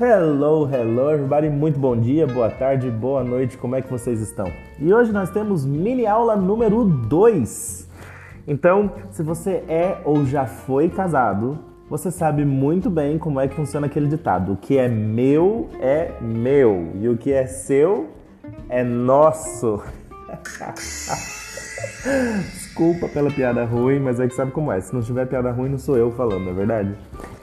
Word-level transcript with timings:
Hello, 0.00 0.64
hello 0.64 1.10
everybody, 1.10 1.50
muito 1.50 1.76
bom 1.76 1.96
dia, 1.96 2.24
boa 2.24 2.48
tarde, 2.48 2.88
boa 2.88 3.24
noite, 3.24 3.56
como 3.56 3.74
é 3.74 3.82
que 3.82 3.90
vocês 3.90 4.20
estão? 4.20 4.48
E 4.78 4.94
hoje 4.94 5.10
nós 5.10 5.28
temos 5.28 5.66
mini 5.66 6.06
aula 6.06 6.36
número 6.36 6.84
2. 6.84 7.88
Então, 8.46 8.92
se 9.10 9.24
você 9.24 9.64
é 9.66 10.00
ou 10.04 10.24
já 10.24 10.46
foi 10.46 10.88
casado, 10.88 11.58
você 11.90 12.12
sabe 12.12 12.44
muito 12.44 12.88
bem 12.88 13.18
como 13.18 13.40
é 13.40 13.48
que 13.48 13.56
funciona 13.56 13.88
aquele 13.88 14.06
ditado: 14.06 14.52
o 14.52 14.56
que 14.56 14.78
é 14.78 14.86
meu 14.86 15.68
é 15.80 16.12
meu 16.20 16.92
e 16.94 17.08
o 17.08 17.16
que 17.16 17.32
é 17.32 17.48
seu 17.48 18.06
é 18.68 18.84
nosso. 18.84 19.82
Desculpa 22.78 23.08
pela 23.08 23.28
piada 23.28 23.64
ruim, 23.64 23.98
mas 23.98 24.20
é 24.20 24.28
que 24.28 24.34
sabe 24.36 24.52
como 24.52 24.70
é. 24.70 24.80
Se 24.80 24.94
não 24.94 25.02
tiver 25.02 25.26
piada 25.26 25.50
ruim, 25.50 25.68
não 25.68 25.78
sou 25.78 25.96
eu 25.96 26.12
falando, 26.12 26.44
não 26.44 26.52
é 26.52 26.54
verdade? 26.54 26.94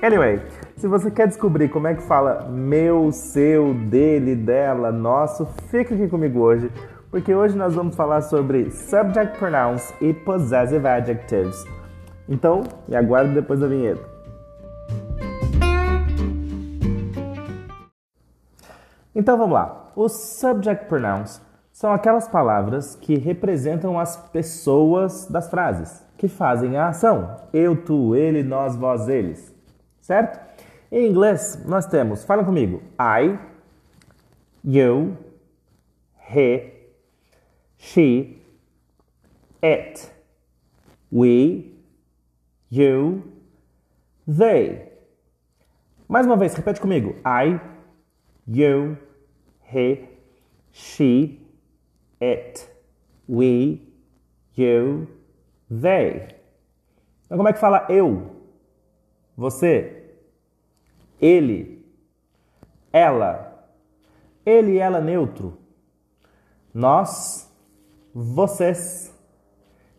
Anyway, 0.02 0.41
se 0.77 0.88
você 0.88 1.12
quer 1.12 1.27
descobrir 1.27 1.67
como 1.67 1.88
é 1.88 1.93
que 1.93 2.02
fala 2.03 2.48
meu, 2.49 3.12
seu, 3.12 3.73
dele, 3.73 4.34
dela, 4.34 4.93
nosso, 4.93 5.45
fica 5.70 5.93
aqui 5.93 6.07
comigo 6.07 6.40
hoje, 6.40 6.71
porque 7.12 7.35
hoje 7.35 7.57
nós 7.57 7.76
vamos 7.76 7.98
falar 7.98 8.21
sobre 8.21 8.71
subject 8.71 9.38
pronouns 9.38 9.93
e 9.99 10.13
possessive 10.13 10.88
adjectives. 10.88 11.65
Então, 12.29 12.63
me 12.88 12.95
aguarde 12.95 13.34
depois 13.34 13.59
da 13.59 13.67
vinheta. 13.67 14.02
Então 19.13 19.38
vamos 19.38 19.54
lá. 19.54 19.91
Os 19.98 20.13
subject 20.13 20.85
pronouns 20.85 21.41
são 21.75 21.91
aquelas 21.91 22.25
palavras 22.25 22.95
que 22.95 23.17
representam 23.17 23.99
as 23.99 24.15
pessoas 24.15 25.27
das 25.27 25.49
frases, 25.49 26.01
que 26.17 26.29
fazem 26.29 26.77
a 26.77 26.88
ação. 26.88 27.35
Eu, 27.51 27.75
tu, 27.75 28.15
ele, 28.15 28.43
nós, 28.43 28.77
vós, 28.77 29.09
eles. 29.09 29.54
Certo? 29.99 30.40
Em 30.90 31.05
inglês, 31.05 31.65
nós 31.65 31.85
temos, 31.85 32.23
fala 32.23 32.45
comigo, 32.45 32.82
I, 32.98 33.37
you, 34.63 35.17
he, 36.34 36.71
she, 37.77 38.41
it, 39.62 40.10
we, 41.12 41.73
you, 42.71 43.21
they. 44.26 44.93
Mais 46.07 46.26
uma 46.26 46.37
vez, 46.37 46.54
repete 46.54 46.79
comigo. 46.79 47.17
I, 47.26 47.60
you, 48.48 48.98
he, 49.70 50.05
she, 50.71 51.45
it, 52.26 52.68
we, 53.27 53.81
you, 54.55 55.07
they. 55.70 56.27
Então, 57.26 57.37
como 57.37 57.49
é 57.49 57.54
que 57.54 57.59
fala 57.59 57.85
eu? 57.90 58.35
Você? 59.37 60.05
ele, 61.20 61.85
ela, 62.91 63.67
ele 64.45 64.73
e 64.73 64.78
ela 64.78 65.01
neutro, 65.01 65.57
nós, 66.73 67.51
vocês 68.13 69.13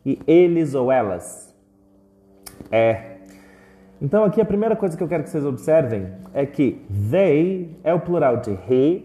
e 0.04 0.18
eles 0.26 0.74
ou 0.74 0.92
elas. 0.92 1.54
É. 2.70 3.16
Então 4.00 4.24
aqui 4.24 4.40
a 4.40 4.44
primeira 4.44 4.76
coisa 4.76 4.96
que 4.96 5.02
eu 5.02 5.08
quero 5.08 5.24
que 5.24 5.30
vocês 5.30 5.44
observem 5.44 6.12
é 6.34 6.44
que 6.44 6.84
they 7.10 7.76
é 7.82 7.94
o 7.94 8.00
plural 8.00 8.38
de 8.38 8.50
he, 8.52 9.04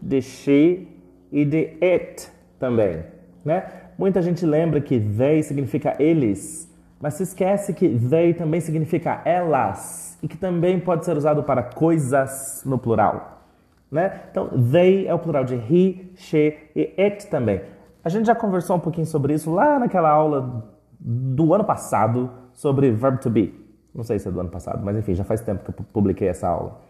de 0.00 0.22
she 0.22 0.88
e 1.30 1.44
de 1.44 1.76
it 1.82 2.30
também, 2.62 3.02
né? 3.44 3.66
Muita 3.98 4.22
gente 4.22 4.46
lembra 4.46 4.80
que 4.80 5.00
they 5.00 5.42
significa 5.42 5.96
eles, 5.98 6.72
mas 7.00 7.14
se 7.14 7.24
esquece 7.24 7.74
que 7.74 7.88
they 8.08 8.32
também 8.32 8.60
significa 8.60 9.20
elas 9.24 10.16
e 10.22 10.28
que 10.28 10.36
também 10.36 10.78
pode 10.78 11.04
ser 11.04 11.16
usado 11.16 11.42
para 11.42 11.60
coisas 11.64 12.62
no 12.64 12.78
plural. 12.78 13.42
Né? 13.90 14.12
Então, 14.30 14.48
they 14.70 15.08
é 15.08 15.12
o 15.12 15.18
plural 15.18 15.44
de 15.44 15.56
he, 15.56 16.12
she 16.14 16.56
e 16.76 16.94
it 16.96 17.26
também. 17.26 17.62
A 18.04 18.08
gente 18.08 18.26
já 18.26 18.34
conversou 18.34 18.76
um 18.76 18.80
pouquinho 18.80 19.06
sobre 19.06 19.34
isso 19.34 19.52
lá 19.52 19.80
naquela 19.80 20.08
aula 20.08 20.64
do 21.00 21.52
ano 21.52 21.64
passado 21.64 22.30
sobre 22.52 22.92
verb 22.92 23.18
to 23.18 23.28
be. 23.28 23.52
Não 23.92 24.04
sei 24.04 24.20
se 24.20 24.28
é 24.28 24.30
do 24.30 24.38
ano 24.38 24.50
passado, 24.50 24.80
mas 24.84 24.96
enfim, 24.96 25.14
já 25.14 25.24
faz 25.24 25.40
tempo 25.40 25.64
que 25.64 25.80
eu 25.80 25.86
publiquei 25.92 26.28
essa 26.28 26.46
aula. 26.46 26.80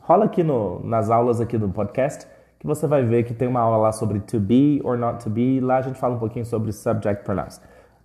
Rola 0.00 0.24
aqui 0.24 0.42
no, 0.42 0.84
nas 0.84 1.08
aulas 1.08 1.40
aqui 1.40 1.56
do 1.56 1.68
podcast 1.68 2.26
que 2.60 2.66
você 2.66 2.86
vai 2.86 3.02
ver 3.02 3.24
que 3.24 3.32
tem 3.32 3.48
uma 3.48 3.60
aula 3.60 3.78
lá 3.78 3.90
sobre 3.90 4.20
to 4.20 4.38
be 4.38 4.80
or 4.84 4.96
not 4.96 5.24
to 5.24 5.30
be. 5.30 5.60
Lá 5.60 5.78
a 5.78 5.82
gente 5.82 5.98
fala 5.98 6.14
um 6.14 6.18
pouquinho 6.18 6.44
sobre 6.44 6.70
subject 6.72 7.24
pronouns. 7.24 7.58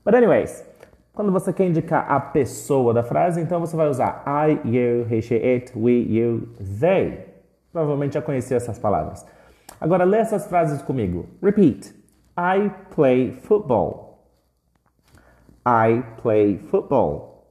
But 0.04 0.16
anyways, 0.16 0.66
quando 1.14 1.30
você 1.30 1.52
quer 1.52 1.68
indicar 1.68 2.10
a 2.10 2.22
pessoa 2.22 2.94
da 2.94 3.04
frase, 3.04 3.42
então 3.42 3.60
você 3.60 3.76
vai 3.76 3.90
usar 3.90 4.24
I, 4.26 4.62
you, 4.66 5.06
he, 5.10 5.22
she, 5.22 5.36
it, 5.36 5.74
we, 5.78 5.92
you, 5.92 6.48
they. 6.80 7.36
Provavelmente 7.74 8.14
já 8.14 8.22
conhecia 8.22 8.56
essas 8.56 8.80
palavras. 8.80 9.26
Agora 9.80 10.06
lê 10.06 10.20
essas 10.20 10.48
frases 10.48 10.82
comigo. 10.82 11.26
Repeat. 11.44 11.94
I 12.38 12.72
play 12.96 13.34
football. 13.34 14.26
I 15.68 16.02
play 16.22 16.58
football. 16.58 17.46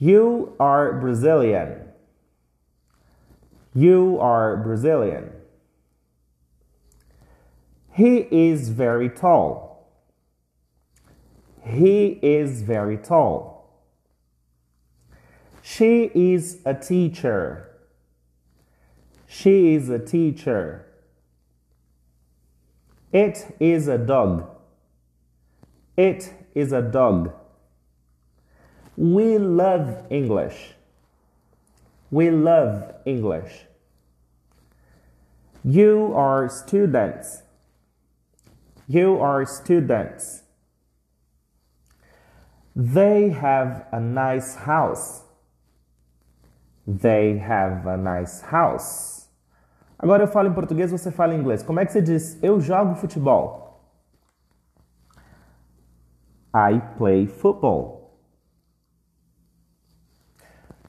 You 0.00 0.56
are 0.58 0.98
Brazilian. 0.98 1.91
You 3.74 4.18
are 4.20 4.56
Brazilian. 4.56 5.32
He 7.92 8.26
is 8.30 8.68
very 8.68 9.08
tall. 9.08 9.88
He 11.64 12.18
is 12.22 12.62
very 12.62 12.96
tall. 12.96 13.52
She 15.62 16.10
is 16.14 16.60
a 16.66 16.74
teacher. 16.74 17.70
She 19.26 19.74
is 19.74 19.88
a 19.88 19.98
teacher. 19.98 20.86
It 23.12 23.54
is 23.60 23.88
a 23.88 23.98
dog. 23.98 24.48
It 25.96 26.32
is 26.54 26.72
a 26.72 26.82
dog. 26.82 27.32
We 28.96 29.38
love 29.38 30.06
English. 30.10 30.74
We 32.12 32.30
love 32.30 32.92
English. 33.06 33.66
You 35.64 36.12
are 36.14 36.46
students. 36.50 37.42
You 38.86 39.18
are 39.18 39.46
students. 39.46 40.42
They 42.76 43.30
have 43.30 43.86
a 43.92 43.98
nice 43.98 44.56
house. 44.56 45.22
They 46.86 47.38
have 47.38 47.86
a 47.86 47.96
nice 47.96 48.42
house. 48.42 49.30
Agora 49.98 50.24
eu 50.24 50.28
falo 50.28 50.48
em 50.48 50.52
português, 50.52 50.90
você 50.90 51.10
fala 51.10 51.32
em 51.32 51.40
inglês. 51.40 51.62
Como 51.62 51.80
é 51.80 51.86
que 51.86 51.92
você 51.92 52.02
diz 52.02 52.38
eu 52.42 52.60
jogo 52.60 52.94
futebol? 52.94 53.80
I 56.54 56.78
play 56.98 57.26
football. 57.26 58.01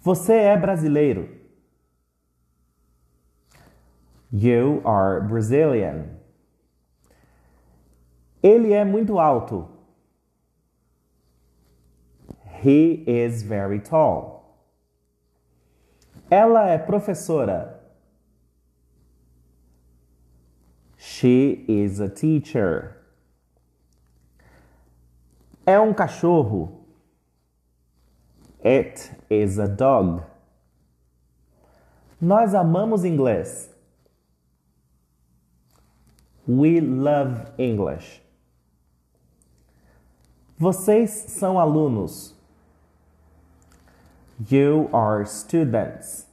Você 0.03 0.33
é 0.33 0.57
brasileiro. 0.57 1.29
You 4.33 4.81
are 4.85 5.25
Brazilian. 5.25 6.19
Ele 8.41 8.73
é 8.73 8.83
muito 8.83 9.17
alto. 9.17 9.69
He 12.61 13.05
is 13.07 13.43
very 13.43 13.79
tall. 13.79 14.59
Ela 16.29 16.67
é 16.67 16.77
professora. 16.77 17.79
She 20.97 21.63
is 21.69 22.01
a 22.01 22.09
teacher. 22.09 22.97
É 25.65 25.79
um 25.79 25.93
cachorro. 25.93 26.82
It 28.63 29.11
is 29.29 29.59
a 29.59 29.67
dog. 29.67 30.23
Nós 32.21 32.55
amamos 32.55 33.03
inglês. 33.03 33.69
We 36.47 36.79
love 36.79 37.51
English. 37.57 38.21
Vocês 40.57 41.09
são 41.09 41.59
alunos. 41.59 42.33
You 44.49 44.89
are 44.93 45.25
students. 45.25 46.25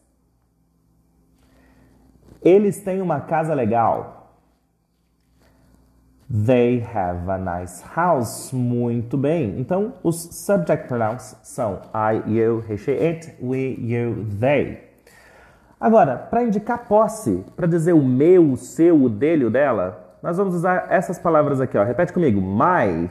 Eles 2.43 2.83
têm 2.83 3.03
uma 3.03 3.21
casa 3.21 3.55
legal. 3.55 4.20
They 6.33 6.79
have 6.79 7.29
a 7.29 7.39
nice 7.39 7.83
house. 7.83 8.53
Muito 8.53 9.19
bem. 9.19 9.59
Então, 9.59 9.95
os 10.01 10.17
subject 10.17 10.87
pronouns 10.87 11.35
são 11.43 11.81
I, 11.93 12.23
you, 12.31 12.65
he, 12.69 12.77
she, 12.79 12.93
it, 12.93 13.35
we, 13.43 13.77
you, 13.81 14.27
they. 14.39 14.89
Agora, 15.81 16.17
para 16.17 16.45
indicar 16.45 16.87
posse, 16.87 17.45
para 17.57 17.67
dizer 17.67 17.95
o 17.95 18.05
meu, 18.05 18.53
o 18.53 18.57
seu, 18.57 19.03
o 19.03 19.09
dele, 19.09 19.47
o 19.47 19.51
dela, 19.51 20.17
nós 20.23 20.37
vamos 20.37 20.55
usar 20.55 20.87
essas 20.89 21.19
palavras 21.19 21.61
aqui. 21.61 21.77
Ó. 21.77 21.83
Repete 21.83 22.13
comigo. 22.13 22.41
My, 22.41 23.11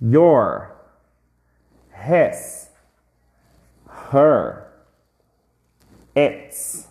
your, 0.00 0.70
his, 1.90 2.70
her, 4.12 4.68
its, 6.14 6.86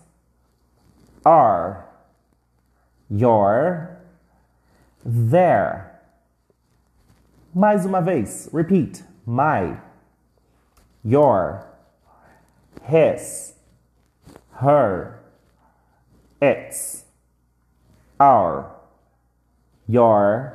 our, 1.24 1.86
your, 3.10 4.01
their. 5.06 6.02
Mais 7.54 7.86
uma 7.86 8.02
vez, 8.02 8.50
repeat. 8.54 9.04
My, 9.26 9.78
your, 11.04 11.68
his, 12.82 13.54
her, 14.52 15.20
its, 16.42 17.06
our, 18.20 18.72
your, 19.88 20.54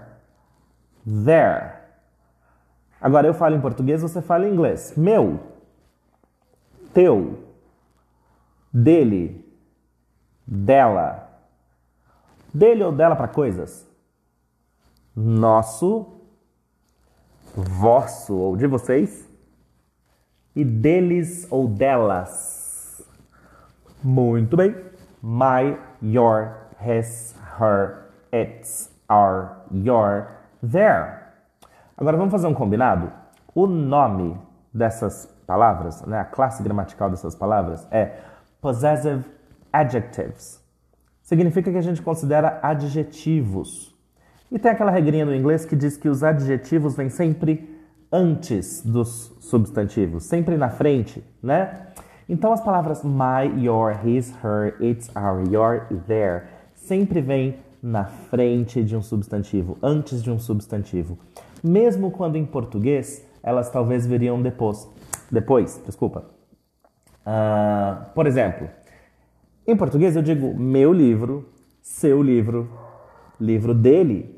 their. 1.06 1.76
Agora 3.00 3.26
eu 3.26 3.34
falo 3.34 3.54
em 3.54 3.60
português, 3.60 4.02
você 4.02 4.20
fala 4.20 4.46
em 4.46 4.52
inglês. 4.52 4.94
Meu, 4.96 5.38
teu, 6.92 7.38
dele, 8.72 9.44
dela. 10.46 11.30
Dele 12.52 12.82
ou 12.82 12.92
dela 12.92 13.14
para 13.14 13.28
coisas. 13.28 13.86
Nosso, 15.16 16.06
vosso 17.54 18.36
ou 18.36 18.56
de 18.56 18.66
vocês. 18.66 19.26
E 20.54 20.62
deles 20.64 21.46
ou 21.50 21.66
delas. 21.66 23.02
Muito 24.04 24.56
bem. 24.56 24.76
My, 25.22 25.78
your, 26.02 26.68
his, 26.78 27.34
her, 27.58 28.10
its, 28.30 28.90
our, 29.08 29.56
your, 29.72 30.28
their. 30.62 31.32
Agora 31.96 32.18
vamos 32.18 32.30
fazer 32.30 32.46
um 32.46 32.54
combinado? 32.54 33.10
O 33.54 33.66
nome 33.66 34.38
dessas 34.72 35.26
palavras, 35.46 36.02
né, 36.02 36.20
a 36.20 36.24
classe 36.24 36.62
gramatical 36.62 37.08
dessas 37.08 37.34
palavras 37.34 37.88
é 37.90 38.18
possessive 38.60 39.24
adjectives. 39.72 40.62
Significa 41.22 41.70
que 41.70 41.78
a 41.78 41.82
gente 41.82 42.02
considera 42.02 42.60
adjetivos. 42.62 43.95
E 44.50 44.58
tem 44.58 44.70
aquela 44.70 44.90
regrinha 44.90 45.24
no 45.24 45.34
inglês 45.34 45.64
que 45.64 45.74
diz 45.74 45.96
que 45.96 46.08
os 46.08 46.22
adjetivos 46.22 46.94
vêm 46.94 47.08
sempre 47.08 47.68
antes 48.12 48.82
dos 48.82 49.34
substantivos, 49.40 50.24
sempre 50.24 50.56
na 50.56 50.68
frente, 50.68 51.22
né? 51.42 51.88
Então 52.28 52.52
as 52.52 52.60
palavras 52.60 53.02
my, 53.04 53.64
your, 53.64 53.96
his, 54.04 54.32
her, 54.42 54.76
its, 54.80 55.10
our, 55.16 55.42
your 55.52 55.86
their 56.06 56.48
sempre 56.74 57.20
vêm 57.20 57.56
na 57.82 58.04
frente 58.04 58.82
de 58.82 58.96
um 58.96 59.02
substantivo, 59.02 59.78
antes 59.82 60.22
de 60.22 60.30
um 60.30 60.38
substantivo. 60.38 61.18
Mesmo 61.62 62.10
quando 62.10 62.36
em 62.36 62.44
português 62.44 63.24
elas 63.42 63.70
talvez 63.70 64.06
viriam 64.06 64.42
depois. 64.42 64.88
Depois, 65.30 65.80
desculpa. 65.84 66.24
Uh, 67.26 68.12
por 68.14 68.26
exemplo, 68.26 68.68
em 69.66 69.76
português 69.76 70.14
eu 70.14 70.22
digo 70.22 70.54
meu 70.54 70.92
livro, 70.92 71.48
seu 71.80 72.22
livro, 72.22 72.70
livro 73.40 73.74
dele. 73.74 74.35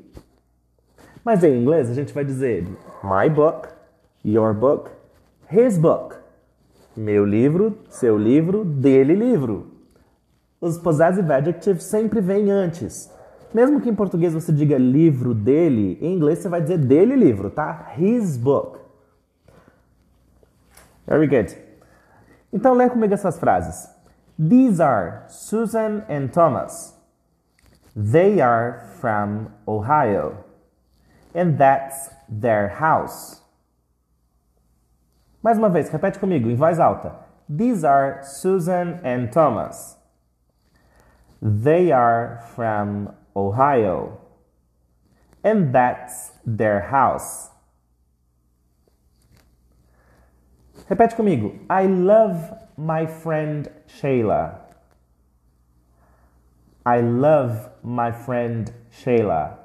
Mas 1.23 1.43
em 1.43 1.61
inglês 1.61 1.89
a 1.89 1.93
gente 1.93 2.13
vai 2.13 2.23
dizer 2.23 2.65
my 3.03 3.29
book, 3.29 3.69
your 4.23 4.53
book, 4.53 4.89
his 5.51 5.77
book. 5.77 6.15
Meu 6.95 7.25
livro, 7.25 7.77
seu 7.89 8.17
livro, 8.17 8.65
dele 8.65 9.13
livro. 9.13 9.71
Os 10.59 10.77
possessive 10.77 11.31
adjectives 11.31 11.83
sempre 11.83 12.19
vêm 12.19 12.51
antes. 12.51 13.11
Mesmo 13.53 13.81
que 13.81 13.89
em 13.89 13.95
português 13.95 14.33
você 14.33 14.51
diga 14.51 14.77
livro 14.77 15.33
dele, 15.33 15.97
em 16.01 16.15
inglês 16.15 16.39
você 16.39 16.49
vai 16.49 16.61
dizer 16.61 16.77
dele 16.77 17.15
livro, 17.15 17.49
tá? 17.49 17.93
His 17.97 18.37
book. 18.37 18.79
Very 21.07 21.27
good. 21.27 21.57
Então 22.53 22.73
lê 22.73 22.89
comigo 22.89 23.13
essas 23.13 23.39
frases. 23.39 23.89
These 24.37 24.81
are 24.81 25.23
Susan 25.27 26.03
and 26.09 26.27
Thomas. 26.27 26.95
They 27.95 28.39
are 28.41 28.81
from 28.99 29.47
Ohio. 29.67 30.48
And 31.33 31.57
that's 31.57 32.09
their 32.27 32.69
house. 32.69 33.41
Mais 35.41 35.57
uma 35.57 35.69
vez, 35.69 35.89
repete 35.89 36.19
comigo 36.19 36.49
em 36.49 36.55
voz 36.55 36.79
alta. 36.79 37.15
These 37.47 37.83
are 37.83 38.21
Susan 38.23 38.99
and 39.03 39.31
Thomas. 39.31 39.95
They 41.41 41.91
are 41.91 42.43
from 42.55 43.13
Ohio. 43.35 44.19
And 45.43 45.73
that's 45.73 46.31
their 46.45 46.81
house. 46.81 47.49
Repete 50.89 51.15
comigo. 51.15 51.57
I 51.69 51.85
love 51.85 52.51
my 52.75 53.05
friend 53.05 53.69
Shayla. 53.87 54.59
I 56.85 57.01
love 57.01 57.69
my 57.83 58.11
friend 58.11 58.73
Shayla. 58.91 59.58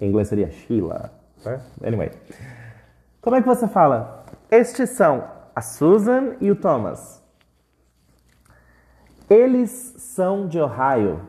Em 0.00 0.08
inglês 0.08 0.28
seria 0.28 0.50
Sheila. 0.50 1.10
Anyway. 1.84 2.10
Como 3.20 3.36
é 3.36 3.42
que 3.42 3.48
você 3.48 3.66
fala? 3.66 4.24
Estes 4.50 4.90
são 4.90 5.24
a 5.54 5.60
Susan 5.60 6.36
e 6.40 6.50
o 6.50 6.56
Thomas. 6.56 7.22
Eles 9.28 9.94
são 9.98 10.46
de 10.46 10.60
Ohio. 10.60 11.20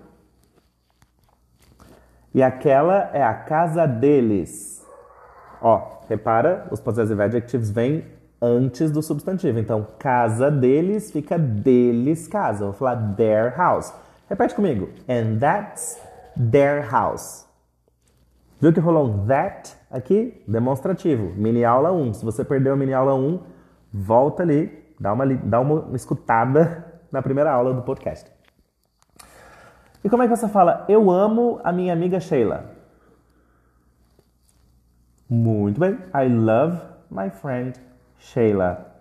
E 2.34 2.44
aquela 2.44 3.10
é 3.14 3.24
a 3.24 3.34
casa 3.34 3.88
deles. 3.88 4.86
Ó, 5.60 6.02
repara, 6.08 6.68
os 6.70 6.80
possessive 6.80 7.20
adjectives 7.20 7.72
vêm 7.72 8.06
antes 8.40 8.92
do 8.92 9.02
substantivo. 9.02 9.58
Então, 9.58 9.88
casa 9.98 10.52
deles 10.52 11.12
fica 11.12 11.40
deles 11.40 12.28
casa. 12.28 12.66
Vou 12.66 12.74
falar 12.74 13.16
their 13.16 13.58
house. 13.58 13.92
Repete 14.30 14.54
comigo. 14.54 14.90
And 15.10 15.40
that's 15.40 16.00
their 16.36 16.88
house. 16.88 17.47
Viu 18.60 18.74
que 18.74 18.80
rolou 18.80 19.08
um 19.08 19.28
that 19.28 19.76
aqui? 19.92 20.44
Demonstrativo. 20.48 21.34
Mini 21.36 21.64
aula 21.64 21.92
1. 21.92 22.14
Se 22.16 22.26
você 22.26 22.44
perdeu 22.44 22.74
a 22.74 22.76
mini 22.76 22.94
aula 22.94 23.14
1, 23.14 23.40
volta 23.94 24.42
ali, 24.42 24.84
dá 25.00 25.14
uma, 25.14 25.28
dá 25.28 25.60
uma 25.60 25.96
escutada 25.96 26.86
na 27.12 27.22
primeira 27.22 27.52
aula 27.52 27.74
do 27.74 27.84
podcast. 27.84 28.32
E 30.04 30.10
como 30.10 30.24
é 30.24 30.28
que 30.28 30.36
você 30.36 30.48
fala? 30.48 30.86
Eu 30.90 31.12
amo 31.12 31.60
a 31.64 31.72
minha 31.72 31.94
amiga 31.94 32.20
Sheila. 32.20 32.72
Muito 35.30 35.80
bem. 35.80 36.00
I 36.16 36.28
love 36.28 36.82
my 37.12 37.30
friend 37.30 37.80
Sheila. 38.18 38.96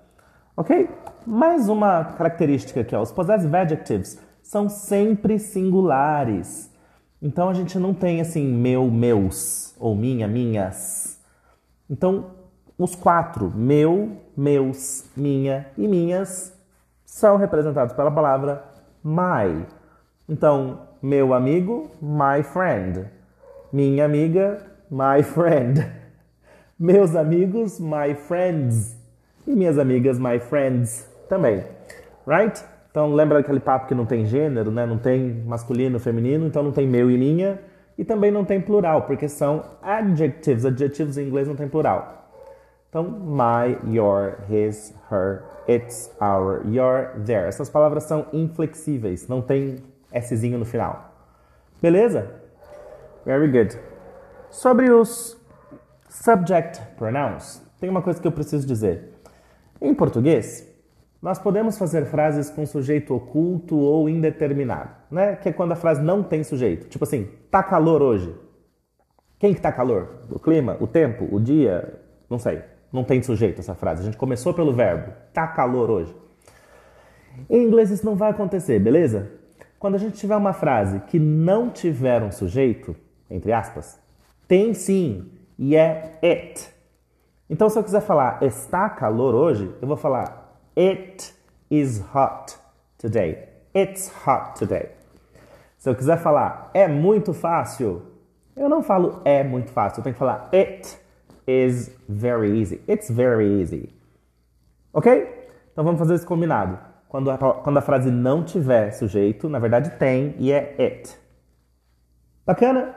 Ok? 0.54 0.90
Mais 1.26 1.68
uma 1.68 2.04
característica 2.04 2.80
aqui, 2.80 2.94
ó. 2.94 3.00
os 3.00 3.12
possessive 3.12 3.56
adjectives 3.56 4.20
são 4.42 4.68
sempre 4.68 5.38
singulares. 5.38 6.70
Então 7.20 7.48
a 7.48 7.54
gente 7.54 7.78
não 7.78 7.94
tem 7.94 8.20
assim 8.20 8.46
meu, 8.46 8.90
meus 8.90 9.74
ou 9.78 9.94
minha, 9.94 10.28
minhas. 10.28 11.18
Então 11.88 12.30
os 12.78 12.94
quatro, 12.94 13.50
meu, 13.54 14.18
meus, 14.36 15.04
minha 15.16 15.66
e 15.78 15.88
minhas, 15.88 16.52
são 17.04 17.36
representados 17.36 17.94
pela 17.94 18.10
palavra 18.10 18.62
my. 19.02 19.66
Então, 20.28 20.80
meu 21.00 21.32
amigo, 21.32 21.90
my 22.02 22.42
friend. 22.42 23.06
Minha 23.72 24.04
amiga, 24.04 24.58
my 24.90 25.22
friend. 25.22 25.86
Meus 26.78 27.16
amigos, 27.16 27.80
my 27.80 28.14
friends 28.14 28.96
e 29.46 29.52
minhas 29.52 29.78
amigas, 29.78 30.18
my 30.18 30.38
friends 30.38 31.08
também. 31.28 31.64
Right? 32.26 32.62
Então 32.96 33.12
lembra 33.12 33.40
aquele 33.40 33.60
papo 33.60 33.88
que 33.88 33.94
não 33.94 34.06
tem 34.06 34.24
gênero, 34.24 34.70
né? 34.70 34.86
Não 34.86 34.96
tem 34.96 35.30
masculino, 35.44 36.00
feminino, 36.00 36.46
então 36.46 36.62
não 36.62 36.72
tem 36.72 36.88
meu 36.88 37.10
e 37.10 37.18
minha 37.18 37.60
e 37.98 38.06
também 38.06 38.30
não 38.30 38.42
tem 38.42 38.58
plural, 38.58 39.02
porque 39.02 39.28
são 39.28 39.62
adjectives. 39.82 40.64
Adjetivos 40.64 41.18
em 41.18 41.26
inglês 41.26 41.46
não 41.46 41.54
tem 41.54 41.68
plural. 41.68 42.26
Então, 42.88 43.04
my, 43.04 43.94
your, 43.94 44.38
his, 44.50 44.94
her, 45.12 45.42
its, 45.68 46.10
our, 46.22 46.62
your, 46.66 47.10
their. 47.26 47.46
Essas 47.46 47.68
palavras 47.68 48.04
são 48.04 48.28
inflexíveis, 48.32 49.28
não 49.28 49.42
tem 49.42 49.76
Szinho 50.18 50.56
no 50.56 50.64
final. 50.64 51.12
Beleza? 51.82 52.30
Very 53.26 53.48
good. 53.48 53.78
Sobre 54.48 54.88
os 54.90 55.38
subject 56.08 56.80
pronouns, 56.96 57.62
tem 57.78 57.90
uma 57.90 58.00
coisa 58.00 58.18
que 58.18 58.26
eu 58.26 58.32
preciso 58.32 58.66
dizer. 58.66 59.12
Em 59.82 59.92
português, 59.92 60.65
nós 61.26 61.40
podemos 61.40 61.76
fazer 61.76 62.04
frases 62.04 62.48
com 62.48 62.64
sujeito 62.64 63.12
oculto 63.12 63.76
ou 63.76 64.08
indeterminado, 64.08 64.90
né? 65.10 65.34
Que 65.34 65.48
é 65.48 65.52
quando 65.52 65.72
a 65.72 65.74
frase 65.74 66.00
não 66.00 66.22
tem 66.22 66.44
sujeito. 66.44 66.86
Tipo 66.86 67.02
assim, 67.02 67.28
tá 67.50 67.64
calor 67.64 68.00
hoje. 68.00 68.32
Quem 69.36 69.52
que 69.52 69.60
tá 69.60 69.72
calor? 69.72 70.20
O 70.30 70.38
clima, 70.38 70.76
o 70.78 70.86
tempo, 70.86 71.26
o 71.34 71.40
dia? 71.40 72.00
Não 72.30 72.38
sei. 72.38 72.62
Não 72.92 73.02
tem 73.02 73.20
sujeito 73.24 73.58
essa 73.58 73.74
frase. 73.74 74.02
A 74.02 74.04
gente 74.04 74.16
começou 74.16 74.54
pelo 74.54 74.72
verbo. 74.72 75.12
Tá 75.32 75.48
calor 75.48 75.90
hoje. 75.90 76.14
Em 77.50 77.60
inglês 77.64 77.90
isso 77.90 78.06
não 78.06 78.14
vai 78.14 78.30
acontecer, 78.30 78.78
beleza? 78.78 79.28
Quando 79.80 79.96
a 79.96 79.98
gente 79.98 80.16
tiver 80.16 80.36
uma 80.36 80.52
frase 80.52 81.00
que 81.08 81.18
não 81.18 81.70
tiver 81.70 82.22
um 82.22 82.30
sujeito, 82.30 82.94
entre 83.28 83.52
aspas, 83.52 83.98
tem 84.46 84.72
sim, 84.74 85.28
e 85.58 85.74
é 85.74 86.20
it. 86.22 86.68
Então, 87.50 87.68
se 87.68 87.76
eu 87.76 87.82
quiser 87.82 88.02
falar 88.02 88.38
está 88.44 88.88
calor 88.88 89.34
hoje, 89.34 89.74
eu 89.82 89.88
vou 89.88 89.96
falar 89.96 90.45
It 90.76 91.32
is 91.70 92.02
hot 92.14 92.58
today. 92.98 93.48
It's 93.74 94.12
hot 94.26 94.58
today. 94.58 94.90
Se 95.78 95.88
eu 95.88 95.94
quiser 95.94 96.18
falar 96.18 96.70
é 96.74 96.86
muito 96.86 97.32
fácil, 97.32 98.02
eu 98.54 98.68
não 98.68 98.82
falo 98.82 99.22
é 99.24 99.42
muito 99.42 99.70
fácil, 99.70 100.00
eu 100.00 100.04
tenho 100.04 100.14
que 100.14 100.18
falar 100.18 100.50
it 100.52 100.98
is 101.46 101.90
very 102.06 102.60
easy. 102.60 102.82
It's 102.86 103.08
very 103.10 103.60
easy. 103.60 103.88
Ok? 104.92 105.08
Então 105.72 105.82
vamos 105.82 105.98
fazer 105.98 106.14
esse 106.14 106.26
combinado. 106.26 106.78
Quando 107.08 107.30
a, 107.30 107.38
quando 107.38 107.78
a 107.78 107.82
frase 107.82 108.10
não 108.10 108.44
tiver 108.44 108.90
sujeito, 108.90 109.48
na 109.48 109.58
verdade 109.58 109.90
tem 109.98 110.34
e 110.38 110.52
é 110.52 110.74
it. 110.78 111.18
Bacana? 112.44 112.94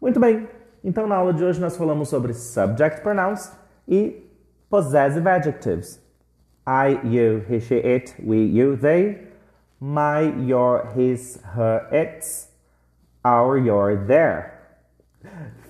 Muito 0.00 0.18
bem. 0.18 0.48
Então 0.82 1.06
na 1.06 1.16
aula 1.16 1.34
de 1.34 1.44
hoje 1.44 1.60
nós 1.60 1.76
falamos 1.76 2.08
sobre 2.08 2.32
subject 2.32 3.02
pronouns 3.02 3.52
e 3.86 4.26
possessive 4.70 5.28
adjectives. 5.28 6.03
I, 6.66 6.98
you, 7.04 7.44
he, 7.48 7.60
she, 7.60 7.76
it, 7.76 8.14
we, 8.18 8.42
you, 8.42 8.76
they. 8.76 9.18
My, 9.80 10.22
your, 10.46 10.90
his, 10.96 11.38
her, 11.54 11.86
its. 11.92 12.48
Our, 13.22 13.58
your, 13.58 13.96
their. 14.06 14.54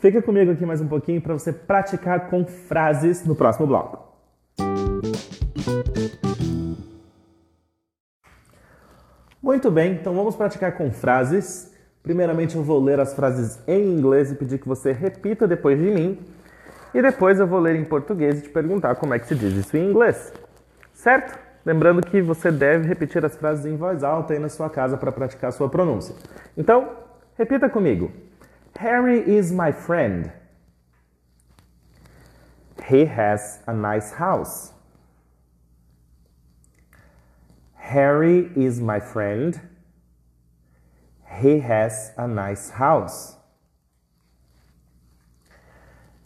Fica 0.01 0.23
comigo 0.23 0.53
aqui 0.53 0.65
mais 0.65 0.81
um 0.81 0.87
pouquinho 0.87 1.21
para 1.21 1.33
você 1.33 1.53
praticar 1.53 2.29
com 2.29 2.45
frases 2.45 3.25
no 3.25 3.35
próximo 3.35 3.67
bloco. 3.67 4.05
Muito 9.43 9.71
bem, 9.71 9.95
então 9.95 10.15
vamos 10.15 10.37
praticar 10.37 10.77
com 10.77 10.91
frases. 10.91 11.73
Primeiramente 12.03 12.55
eu 12.55 12.63
vou 12.63 12.83
ler 12.83 13.01
as 13.01 13.15
frases 13.15 13.59
em 13.67 13.97
inglês 13.97 14.31
e 14.31 14.35
pedir 14.35 14.59
que 14.59 14.69
você 14.69 14.93
repita 14.93 15.49
depois 15.49 15.79
de 15.79 15.91
mim. 15.91 16.19
E 16.93 17.03
depois 17.03 17.41
eu 17.41 17.47
vou 17.47 17.59
ler 17.59 17.75
em 17.75 17.85
português 17.85 18.39
e 18.39 18.43
te 18.43 18.49
perguntar 18.49 18.95
como 18.97 19.15
é 19.15 19.19
que 19.19 19.27
se 19.27 19.35
diz 19.35 19.55
isso 19.55 19.77
em 19.77 19.91
inglês. 19.91 20.33
Certo? 21.05 21.39
Lembrando 21.67 22.01
que 22.01 22.23
você 22.23 22.51
deve 22.51 22.89
repetir 22.89 23.23
as 23.27 23.37
frases 23.37 23.67
em 23.67 23.77
voz 23.77 24.03
alta 24.03 24.33
aí 24.33 24.39
na 24.39 24.49
sua 24.49 24.71
casa 24.71 24.97
para 24.97 25.13
praticar 25.13 25.53
sua 25.53 25.69
pronúncia. 25.69 26.17
Então, 26.57 26.97
repita 27.37 27.69
comigo. 27.69 28.11
Harry 28.79 29.19
is 29.37 29.53
my 29.53 29.71
friend. 29.71 30.33
He 32.91 33.05
has 33.05 33.63
a 33.67 33.75
nice 33.75 34.15
house. 34.19 34.73
Harry 37.75 38.51
is 38.57 38.81
my 38.81 38.99
friend. 38.99 39.61
He 41.39 41.61
has 41.61 42.15
a 42.17 42.27
nice 42.27 42.71
house. 42.71 43.37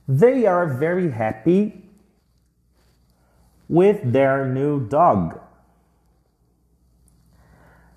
They 0.06 0.46
are 0.46 0.68
very 0.68 1.10
happy 1.10 1.87
with 3.68 4.12
their 4.12 4.46
new 4.46 4.86
dog. 4.88 5.40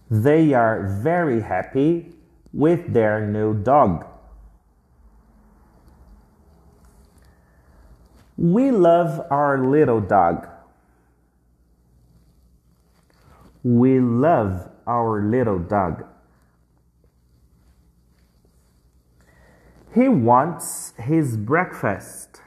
They 0.10 0.54
are 0.54 1.00
very 1.02 1.42
happy 1.42 2.14
with 2.52 2.94
their 2.94 3.26
new 3.26 3.54
dog. 3.54 4.06
We 8.38 8.72
love 8.72 9.26
our 9.30 9.58
little 9.58 10.02
dog. 10.02 10.50
We 13.64 14.00
love 14.00 14.70
our 14.88 15.22
little 15.22 15.60
dog. 15.60 16.06
He 19.94 20.08
wants 20.08 20.94
his 20.98 21.38
breakfast. 21.38 22.42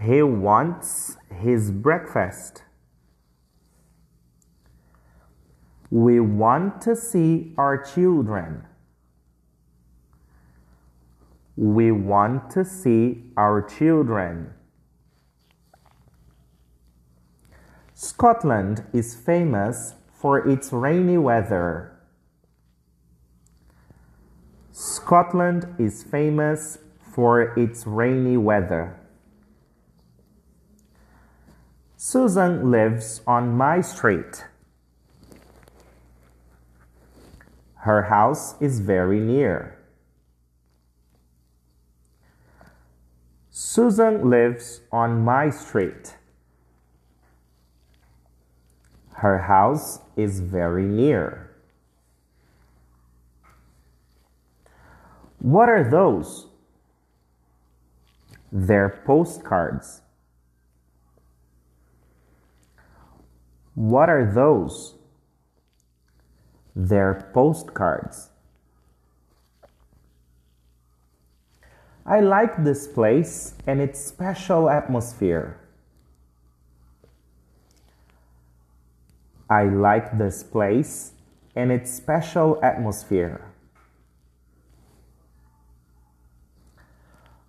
He 0.00 0.22
wants 0.22 1.18
his 1.30 1.70
breakfast. 1.70 2.62
We 5.90 6.20
want 6.20 6.80
to 6.82 6.96
see 6.96 7.52
our 7.58 7.76
children. 7.76 8.66
We 11.56 11.90
want 11.92 12.48
to 12.52 12.64
see 12.64 13.24
our 13.36 13.60
children. 13.60 14.54
Scotland 17.92 18.84
is 18.94 19.14
famous 19.14 19.94
for 20.10 20.48
its 20.48 20.72
rainy 20.72 21.18
weather. 21.18 21.98
Scotland 24.70 25.74
is 25.78 26.02
famous 26.02 26.78
for 27.14 27.58
its 27.58 27.86
rainy 27.86 28.38
weather. 28.38 28.99
Susan 32.12 32.72
lives 32.72 33.20
on 33.24 33.56
my 33.56 33.80
street. 33.80 34.44
Her 37.86 38.02
house 38.02 38.60
is 38.60 38.80
very 38.80 39.20
near. 39.20 39.78
Susan 43.52 44.28
lives 44.28 44.80
on 44.90 45.22
my 45.24 45.50
street. 45.50 46.16
Her 49.12 49.38
house 49.38 50.00
is 50.16 50.40
very 50.40 50.86
near. 50.86 51.54
What 55.38 55.68
are 55.68 55.88
those? 55.88 56.48
They're 58.50 59.00
postcards. 59.06 60.00
What 63.80 64.10
are 64.10 64.30
those? 64.30 64.92
They're 66.76 67.30
postcards. 67.32 68.28
I 72.04 72.20
like 72.20 72.62
this 72.62 72.86
place 72.86 73.54
and 73.66 73.80
its 73.80 73.98
special 73.98 74.68
atmosphere. 74.68 75.58
I 79.48 79.64
like 79.64 80.18
this 80.18 80.42
place 80.42 81.12
and 81.56 81.72
its 81.72 81.90
special 81.90 82.60
atmosphere. 82.62 83.50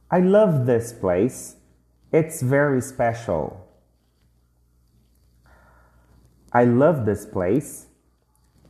I 0.09 0.21
love 0.21 0.65
this 0.65 0.93
place. 0.93 1.57
It's 2.13 2.41
very 2.41 2.79
special. 2.79 3.67
I 6.53 6.65
love 6.65 7.05
this 7.05 7.25
place. 7.25 7.87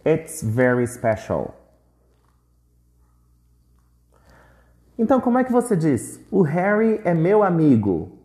It's 0.05 0.41
very 0.41 0.87
special. 0.87 1.55
Então, 4.97 5.19
como 5.19 5.39
é 5.39 5.43
que 5.43 5.51
você 5.51 5.75
diz? 5.75 6.19
O 6.31 6.43
Harry 6.43 7.01
é 7.03 7.13
meu 7.13 7.41
amigo. 7.41 8.19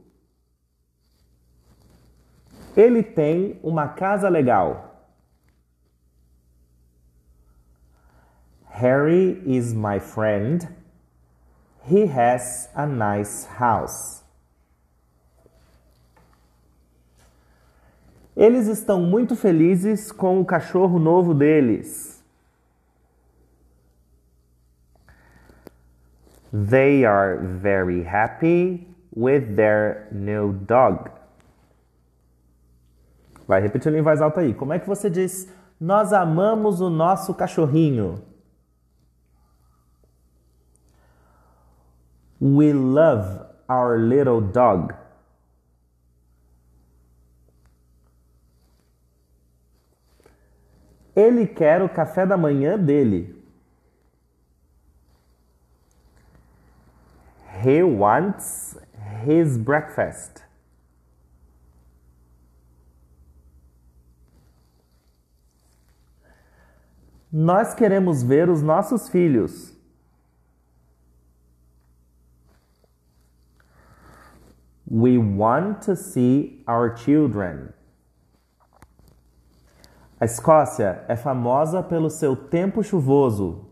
Ele 2.77 3.03
tem 3.03 3.59
uma 3.63 3.89
casa 3.89 4.29
legal. 4.29 4.87
Harry 8.69 9.43
is 9.47 9.73
my 9.73 9.99
friend. 9.99 10.69
He 11.89 12.05
has 12.05 12.69
a 12.75 12.85
nice 12.85 13.47
house. 13.47 14.26
Eles 18.37 18.67
estão 18.67 19.01
muito 19.01 19.35
felizes 19.35 20.13
com 20.13 20.41
o 20.41 20.45
cachorro 20.45 20.99
novo 20.99 21.33
deles. 21.33 22.23
They 26.53 27.05
are 27.05 27.39
very 27.39 28.07
happy 28.07 28.87
with 29.17 29.57
their 29.57 30.09
new 30.13 30.53
dog. 30.53 31.11
Vai 33.49 33.61
repetindo 33.61 33.97
em 33.97 34.03
voz 34.03 34.21
alta 34.21 34.41
aí. 34.41 34.53
Como 34.53 34.73
é 34.73 34.79
que 34.79 34.87
você 34.87 35.09
diz? 35.09 35.51
Nós 35.81 36.13
amamos 36.13 36.81
o 36.81 36.91
nosso 36.91 37.35
cachorrinho. 37.35 38.23
We 42.41 42.73
love 42.73 43.41
our 43.69 43.99
little 43.99 44.41
dog. 44.41 44.95
Ele 51.17 51.47
quer 51.47 51.81
o 51.83 51.89
café 51.89 52.27
da 52.27 52.37
manhã 52.37 52.79
dele. 52.79 53.35
He 57.65 57.83
wants 57.83 58.79
his 59.25 59.57
breakfast. 59.57 60.45
Nós 67.33 67.75
queremos 67.75 68.23
ver 68.23 68.51
os 68.51 68.63
nossos 68.63 69.09
filhos. 69.09 69.75
We 74.87 75.19
want 75.19 75.83
to 75.87 75.97
see 75.97 76.63
our 76.69 76.95
children. 76.97 77.73
A 80.19 80.25
Escócia 80.25 81.05
é 81.09 81.15
famosa 81.15 81.83
pelo 81.83 82.09
seu 82.09 82.35
tempo 82.35 82.83
chuvoso. 82.83 83.67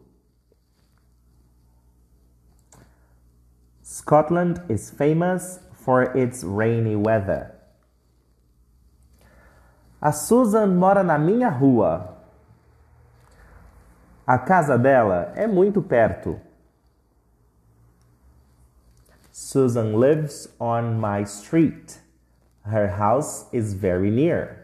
Scotland 3.83 4.63
is 4.69 4.91
famous 4.91 5.61
for 5.73 6.15
its 6.15 6.45
rainy 6.45 6.97
weather. 6.97 7.55
A 10.03 10.13
Susan 10.13 10.77
mora 10.77 11.03
na 11.03 11.19
minha 11.19 11.49
rua. 11.49 12.15
A 14.27 14.39
casa 14.39 14.77
dela 14.77 15.33
é 15.35 15.47
muito 15.47 15.81
perto. 15.81 16.39
Susan 19.33 19.97
lives 19.99 20.47
on 20.61 21.01
my 21.01 21.25
street. 21.25 22.01
Her 22.67 22.87
house 22.87 23.47
is 23.51 23.73
very 23.73 24.11
near. 24.11 24.63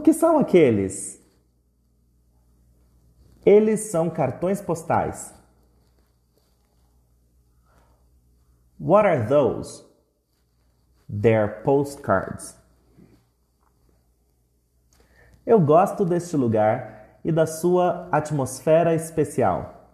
O 0.00 0.02
que 0.02 0.14
são 0.14 0.38
aqueles? 0.38 1.22
Eles 3.44 3.90
são 3.90 4.08
cartões 4.08 4.58
postais. 4.62 5.34
What 8.80 9.06
are 9.06 9.28
those? 9.28 9.84
They're 11.06 11.62
postcards. 11.62 12.56
Eu 15.44 15.60
gosto 15.60 16.06
deste 16.06 16.34
lugar 16.34 17.18
e 17.22 17.30
da 17.30 17.44
sua 17.44 18.08
atmosfera 18.10 18.94
especial. 18.94 19.86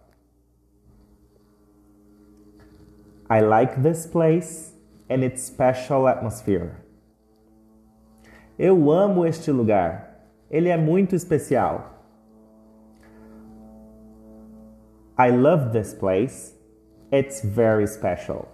I 3.29 3.41
like 3.41 3.81
this 3.81 4.05
place 4.05 4.73
and 5.09 5.25
its 5.25 5.41
special 5.41 6.07
atmosphere. 6.07 6.86
Eu 8.59 8.91
amo 8.91 9.23
este 9.23 9.51
lugar. 9.51 10.17
Ele 10.49 10.69
é 10.69 10.77
muito 10.77 11.15
especial. 11.15 11.93
I 15.19 15.29
love 15.29 15.71
this 15.71 15.93
place. 15.93 16.55
It's 17.11 17.43
very 17.43 17.87
special. 17.87 18.47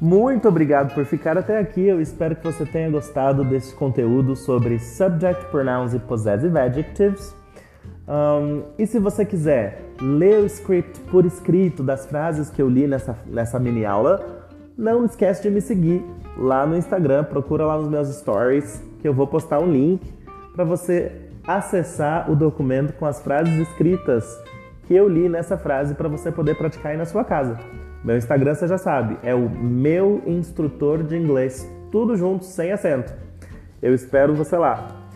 Muito 0.00 0.48
obrigado 0.48 0.94
por 0.94 1.04
ficar 1.04 1.36
até 1.36 1.58
aqui. 1.58 1.86
Eu 1.86 2.00
espero 2.00 2.34
que 2.34 2.44
você 2.44 2.64
tenha 2.64 2.88
gostado 2.88 3.44
desse 3.44 3.74
conteúdo 3.74 4.34
sobre 4.34 4.78
subject 4.78 5.44
pronouns 5.50 5.92
e 5.92 5.98
possessive 5.98 6.58
adjectives. 6.58 7.36
Um, 8.08 8.62
e 8.78 8.86
se 8.86 8.98
você 8.98 9.26
quiser 9.26 9.87
ler 10.00 10.42
o 10.42 10.46
script 10.46 11.00
por 11.10 11.24
escrito 11.24 11.82
das 11.82 12.06
frases 12.06 12.50
que 12.50 12.62
eu 12.62 12.68
li 12.68 12.86
nessa, 12.86 13.16
nessa 13.26 13.58
mini 13.58 13.84
aula, 13.84 14.46
não 14.76 15.04
esquece 15.04 15.42
de 15.42 15.50
me 15.50 15.60
seguir 15.60 16.04
lá 16.36 16.64
no 16.64 16.76
Instagram, 16.76 17.24
procura 17.24 17.66
lá 17.66 17.76
nos 17.76 17.88
meus 17.88 18.08
stories 18.08 18.82
que 19.00 19.08
eu 19.08 19.12
vou 19.12 19.26
postar 19.26 19.58
um 19.58 19.70
link 19.70 20.00
para 20.54 20.64
você 20.64 21.12
acessar 21.46 22.30
o 22.30 22.36
documento 22.36 22.92
com 22.92 23.06
as 23.06 23.20
frases 23.22 23.54
escritas 23.68 24.38
que 24.86 24.94
eu 24.94 25.08
li 25.08 25.28
nessa 25.28 25.56
frase 25.56 25.94
para 25.94 26.08
você 26.08 26.30
poder 26.30 26.56
praticar 26.56 26.92
aí 26.92 26.98
na 26.98 27.04
sua 27.04 27.24
casa. 27.24 27.58
Meu 28.04 28.16
Instagram 28.16 28.54
você 28.54 28.68
já 28.68 28.78
sabe, 28.78 29.18
é 29.22 29.34
o 29.34 29.50
meu 29.50 30.22
instrutor 30.26 31.02
de 31.02 31.16
inglês, 31.16 31.68
tudo 31.90 32.16
junto, 32.16 32.44
sem 32.44 32.70
acento. 32.70 33.12
Eu 33.82 33.94
espero 33.94 34.34
você 34.34 34.56
lá. 34.56 35.07